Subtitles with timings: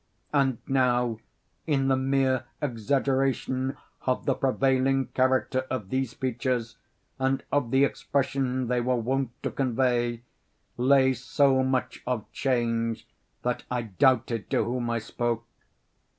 [0.33, 1.19] And now
[1.67, 3.77] in the mere exaggeration
[4.07, 6.77] of the prevailing character of these features,
[7.19, 10.23] and of the expression they were wont to convey,
[10.75, 13.07] lay so much of change
[13.43, 15.45] that I doubted to whom I spoke.